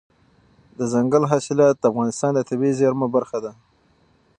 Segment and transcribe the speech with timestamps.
[0.77, 3.51] دځنګل حاصلات د افغانستان د طبیعي زیرمو برخه ده.